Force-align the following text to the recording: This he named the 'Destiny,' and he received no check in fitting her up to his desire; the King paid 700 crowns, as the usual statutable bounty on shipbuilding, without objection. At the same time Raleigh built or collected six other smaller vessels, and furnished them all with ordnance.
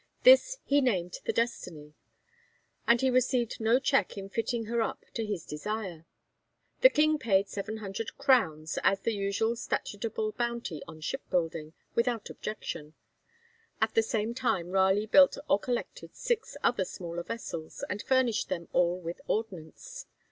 This 0.23 0.57
he 0.63 0.81
named 0.81 1.17
the 1.25 1.31
'Destiny,' 1.31 1.93
and 2.87 2.99
he 3.01 3.11
received 3.11 3.59
no 3.61 3.77
check 3.77 4.17
in 4.17 4.29
fitting 4.29 4.65
her 4.65 4.81
up 4.81 5.05
to 5.13 5.23
his 5.23 5.45
desire; 5.45 6.07
the 6.79 6.89
King 6.89 7.19
paid 7.19 7.47
700 7.47 8.17
crowns, 8.17 8.79
as 8.83 9.01
the 9.01 9.13
usual 9.13 9.55
statutable 9.55 10.31
bounty 10.31 10.81
on 10.87 11.01
shipbuilding, 11.01 11.73
without 11.93 12.31
objection. 12.31 12.95
At 13.79 13.93
the 13.93 14.01
same 14.01 14.33
time 14.33 14.71
Raleigh 14.71 15.05
built 15.05 15.37
or 15.47 15.59
collected 15.59 16.15
six 16.15 16.57
other 16.63 16.83
smaller 16.83 17.21
vessels, 17.21 17.83
and 17.87 18.01
furnished 18.01 18.49
them 18.49 18.69
all 18.73 18.99
with 18.99 19.21
ordnance. 19.27 20.07